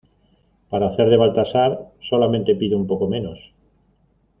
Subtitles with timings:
[0.67, 1.91] para hacer de Baltasar.
[1.99, 3.53] solamente pido un poco menos